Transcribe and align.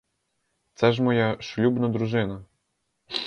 Цс 0.77 0.91
ж 0.95 1.01
моя 1.07 1.27
шлюбна 1.49 1.89
дружина. 1.97 2.41